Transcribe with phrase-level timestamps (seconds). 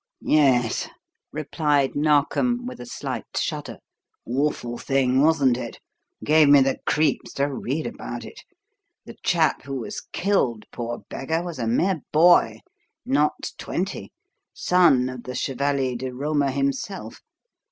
[0.23, 0.89] "Yes,"
[1.31, 3.77] replied Narkom, with a slight shudder.
[4.25, 5.79] "Awful thing, wasn't it?
[6.23, 8.41] Gave me the creeps to read about it.
[9.05, 12.61] The chap who was killed, poor beggar, was a mere boy,
[13.05, 14.11] not twenty,
[14.55, 17.21] son of the Chevalier di Roma himself.